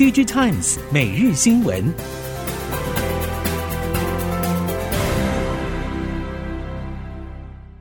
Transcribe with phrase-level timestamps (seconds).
[0.00, 1.92] DG Times 每日新闻。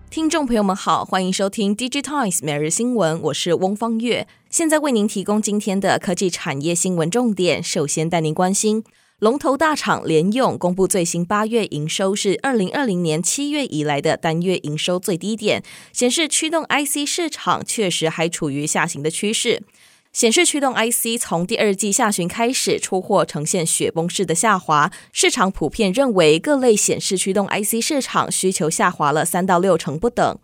[0.10, 7.64] 听众朋友们好，欢迎收听 DG Times 每日新闻，我是翁方月，现在为您提供今天的科技产业新闻重点。
[7.64, 8.84] 首先带您关心。
[9.20, 15.64] 龙头大厂联咏公布最新八月营收是二零二零年七月以来的单月营收最低点，
[15.94, 19.64] 显示驱动 IC 市场确实还处于下行的趋势。
[20.12, 30.40] 显示驱动 IC 从第二季下旬开始出货呈现雪崩式的下滑，市场普遍认为各类显示驱动 IC 市场需求下滑了三到六成不等。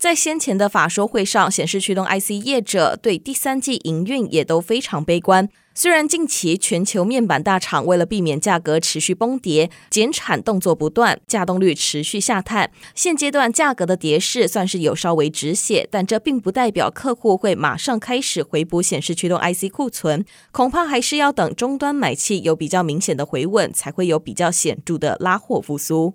[0.00, 5.46] 在先前的法说会上，显示驱动 IC 业者对第三季营运也都非常悲观。
[5.74, 26.14] 虽然近期全球面板大厂为了避免价格持续崩跌，减产动作不断，价动率持续下探，现阶段价格的跌势算是有稍微止血，但这并不代表客户会马上开始回补显示驱动 IC 库存，恐怕还是要等终端买气有比较明显的回稳，才会有比较显著的拉货复苏。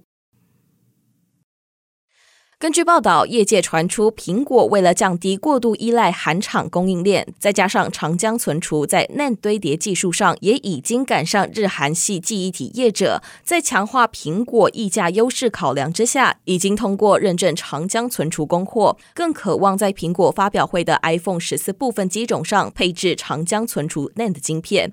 [2.65, 24.91] 根据报道，业界传出苹果为了降低过度依赖韩厂供应链，再加上长江存储在 NAND 堆叠技术上也已经赶上日韩系记忆体业者，在强化苹果溢价优势考量之下，已经通过认证长江存储供货，更渴望在苹果发表会的 iPhone 十四部分机种上配置长江存储 NAND 晶片。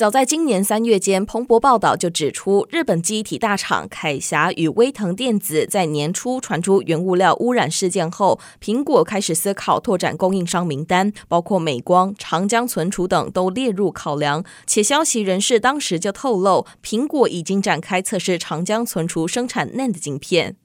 [0.00, 14.42] 早在今年三月间，彭博报道就指出，日本记忆体大厂凯霞与威腾电子在年初传出原物料污染事件后，苹果开始思考拓展供应商名单，包括美光、长江存储等都列入考量。
[14.66, 20.56] 且消息人士当时就透露，苹果已经展开测试长江存储生产 NAND 晶片。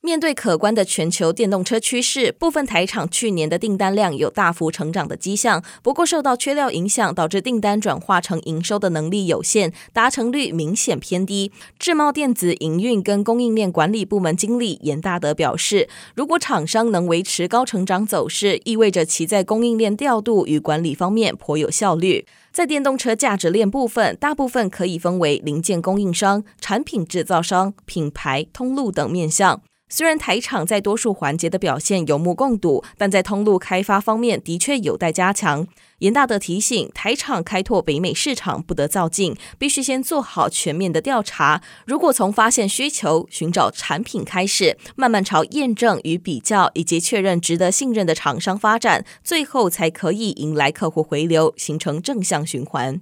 [0.00, 5.62] 面对可观的全球电动车趋势，部分台厂去年的订单量有大幅成长的迹象。
[5.82, 11.52] 不过，受到缺料影响，导致订单转化成营收的能力有限，达成率明显偏低。
[11.78, 22.24] 智茂电子营运跟供应链管理部门经理严大德表示，如果厂商能维持高成长走势，意味着其在供应链调度与管理方面颇有效率。
[22.52, 29.60] 在电动车价值链部分，大部分可以分为零件供应商、产品制造商、品牌、通路等面向。
[29.88, 35.66] 虽然台厂在多数环节的表现有目共睹，但在通路开发方面的确有待加强。
[36.00, 41.62] 严大德提醒，台厂开拓北美市场不得躁进，必须先做好全面的调查。
[41.86, 53.00] 如果从发现需求、寻找产品开始，慢慢朝验证与比较以及确认值得信任的厂商发展，最后才可以迎来客户回流，形成正向循环。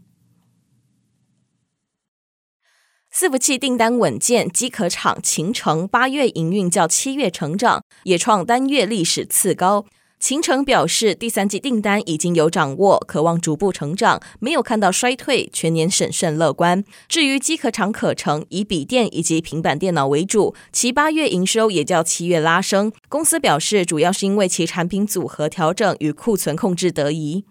[3.18, 9.86] 伺服器订单稳健，机壳厂秦城八月营运较七月成长，也创单月历史次高。
[10.20, 16.84] 秦城表示，第三季订单已经有掌握，渴望逐步成长，没有看到衰退，全年审慎乐观。
[17.08, 22.92] 至于机壳厂可成以笔电以及平板电脑为主，其八月营收也较七月拉升。
[23.08, 27.46] 公司表示，主要是因为其产品组合调整与库存控制得宜。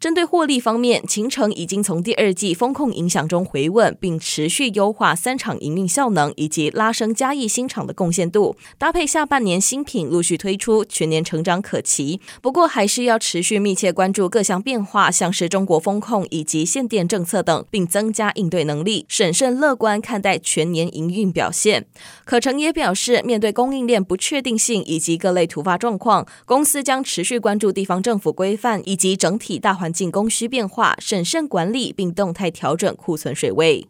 [0.00, 12.20] 针对获利方面，秦诚已经从第二季风控影响中回稳，并持续优化三厂营运效能以及拉升嘉义新厂的贡献度，搭配下半年新品陆续推出，全年成长可期。
[12.40, 21.86] 不过，还是要持续密切关注各项变化，像是中国风控以及限电政策等，并增加应对能力，审慎乐观看待全年营运表现。
[22.24, 29.87] 可成也表示，面对供应链不确定性以及各类突发状况，公司将持续关注地方政府规范以及整体大环。
[29.92, 33.88] 进供需变化，审慎管理并动态调整库存水位。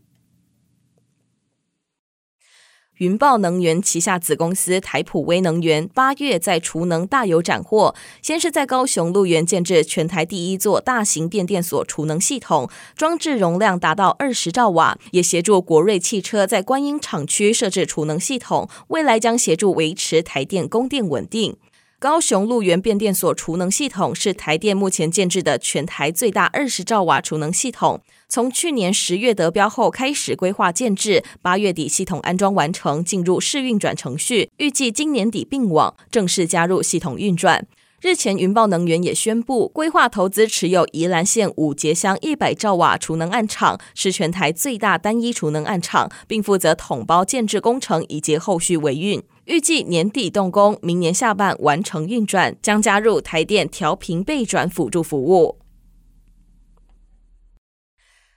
[2.98, 21.56] 云豹能源旗下子公司台普威能源八月在储能大有斩获，先是在高雄鹿园建置全台第一座大型变电所储能系统，装置容量达到二十兆瓦，也协助国瑞汽车在观音厂区设置储能系统，未来将协助维持台电供电稳定。
[22.00, 28.00] 高雄鹿园变电所储能系统是台电目前建置的全台最大二十兆瓦储能系统。
[28.28, 37.66] 从去年十月得标后开始规划建置，八月底系统安装完成，进入试运转程序，预计今年底并网，正式加入系统运转。
[38.00, 49.20] 日前，云豹能源也宣布规划投资持有宜兰县五结乡一百兆瓦储能案场，是全台最大单一储能案场，并负责统包建置工程以及后续维运。
[49.48, 55.56] 预计年底动工，明年下半完成运转，将加入台电调频备转辅助服务。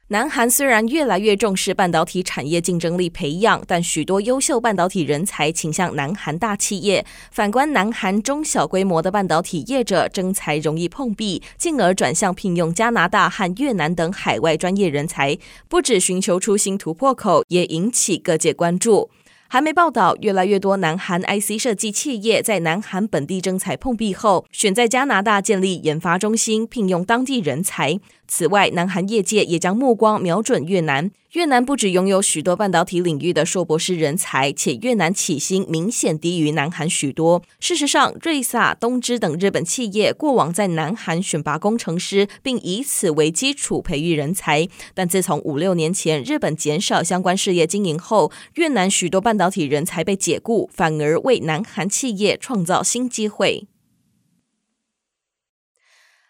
[0.08, 7.06] 南韩虽然越来越重视半导体产业竞争力培养，但许多优秀半导体人才倾向南韩大企业。
[7.30, 15.38] 反观南韩中小规模的半导体业者征才容易碰壁，进而转向聘用加拿大和越南等海外专业人才，
[15.68, 19.10] 不止寻求出新突破口，也引起各界关注。
[19.54, 28.00] 韩媒报道，越来越多南韩 IC 设计企业在南韩本地征才碰壁后，选在加拿大建立研发中心，聘用当地人才。
[28.34, 31.12] 此外，南韩业界也将目光瞄准越南。
[31.34, 37.42] 越南不止拥有许多半导体领域的硕博士人才，且越南起薪明显低于南韩许多。
[37.60, 44.66] 事实上，瑞萨、东芝等日本企业过往在南韩选拔工程师，并以此为基础培育人才。
[44.94, 53.68] 但自从五六年前日本减少相关事业经营后，越南许多半导体人才被解雇，反而为南韩企业创造新机会。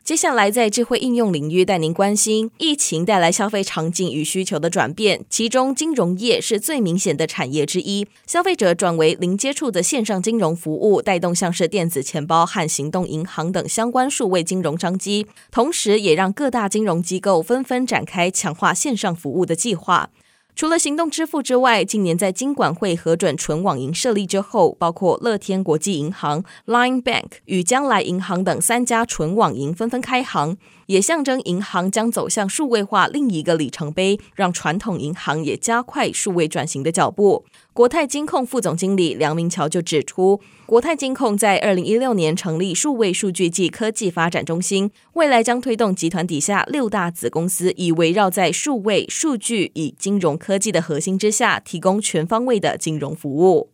[0.03, 8.07] 接下来，在智慧应用领域带您关心疫情带来消费场景与需求的转变，其中金融业是最明显的产业之一。
[8.25, 20.09] 消费者转为零接触的线上金融服务，带动像是电子钱包和行动银行等相关数位金融商机，同时也让各大金融机构纷纷展开强化线上服务的计划。
[20.53, 37.45] 除了行动支付之外，近年在金管会核准纯网银设立之后，包括乐天国际银行、Line Bank 与将来银行等三家纯网银纷纷开行，也象征银行将走向数位化另一个里程碑，让传统银行也加快数位转型的脚步。
[37.73, 53.69] 国泰金控副总经理梁明桥就指出，国泰金控在二零一六年成立数位数据暨科技发展中心，未来将推动集团底下六大子公司，以围绕在数位数据与金融科技的核心之下，提供全方位的金融服务。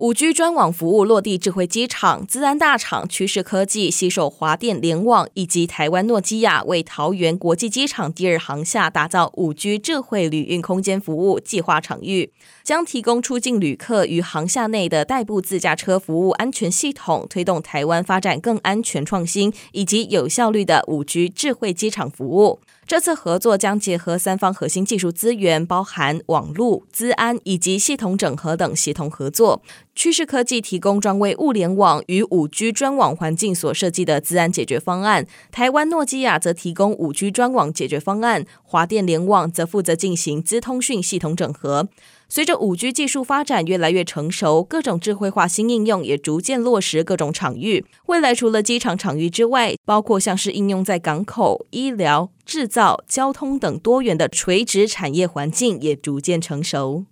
[0.00, 12.32] 五 G 专网服务落地智慧机场，资安大厂趋势科技携手华电联网以及台湾诺基亚，为桃园国际机场第二航厦打造五 G 智慧旅运空间服务计划场域，
[12.64, 22.60] 将提供出境旅客与航厦内的代步自驾车服务安全系统，推动台湾发展更安全创新以及有效率的五 G 智慧机场服务。
[22.86, 29.62] 这次合作将结合三方核心技术资源，包含网络、资安以及系统整合等协同合作。
[30.02, 41.90] 趋势科技提供专为物联网与五 G 专网环境所设计的资安解决方案，台湾诺基亚则提供五 G 专网解决方案，华电联网则负责进行资通讯系统整合。
[42.30, 47.84] 随着五 G 技术发展越来越成熟，各种智慧化新应用也逐渐落实各种场域。
[48.06, 57.04] 未来除了机场场域之外，包括像是应用在港口、医疗、制造、交通等多元的垂直产业环境也逐渐成熟。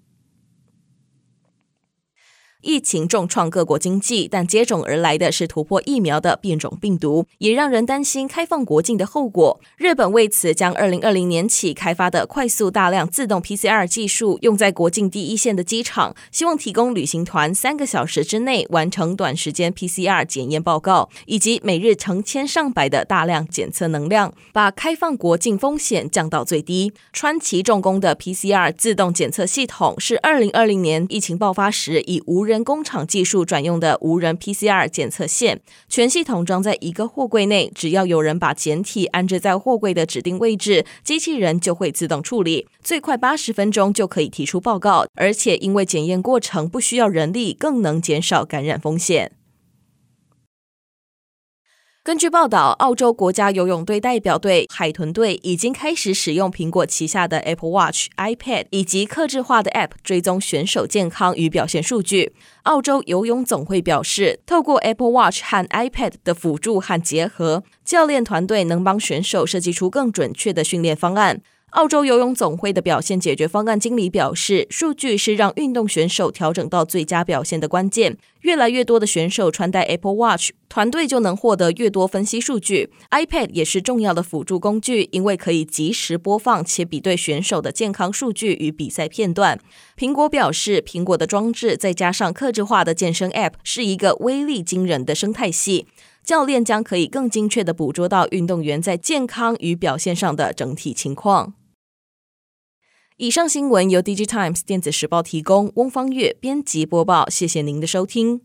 [2.62, 9.60] 疫情重创各国经济，但接踵而来的是突破疫苗的变种病毒，也让人担心开放国境的后果。
[9.76, 26.92] 日本为此将二零二零年起开发的快速大量自动 PCR 技术用在国境第一线的机场，希望提供旅行团三个小时之内完成短时间 PCR 检验报告，以及每日成千上百的大量检测能量，把开放国境风险降到最低。
[27.12, 49.37] 川崎重工的 PCR 自动检测系统是二零二零年疫情爆发时以无人工厂技术转用的无人 PCR 检测线，全系统装在一个货柜内，只要有人把检体安置在货柜的指定位置，机器人就会自动处理，最快八十分钟就可以提出报告，而且因为检验过程不需要人力，更能减少感染风险。
[52.08, 62.32] 根据报道，澳洲国家游泳队代表队海豚队已经开始使用苹果旗下的 Apple Watch、iPad 以及客制化的 App 追踪选手健康与表现数据。
[62.62, 71.42] 澳洲游泳总会表示，透过 Apple Watch 和 iPad 的辅助和结合，教练团队能帮选手设计出更准确的训练方案。
[71.72, 78.16] 澳洲游泳总会的表现解决方案经理表示，数据是让运动选手调整到最佳表现的关键。
[78.40, 82.90] 越来越多的选手穿戴 Apple Watch，团队就能获得越多分析数据。
[83.10, 89.60] iPad 也是重要的辅助工具，因为可以即时播放且比对选手的健康数据与比赛片段。
[89.96, 95.86] 苹果表示，苹果的装置再加上客制化的健身 App，是一个威力惊人的生态系。
[96.28, 101.54] 教练将可以更精确地捕捉到运动员在健康与表现上的整体情况。
[103.16, 107.30] 以上新闻由 DigiTimes 电子时报提供，翁方月编辑播报。
[107.30, 108.42] 谢谢您的收听。